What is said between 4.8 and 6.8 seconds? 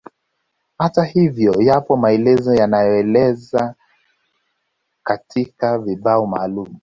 katika vibao maalumu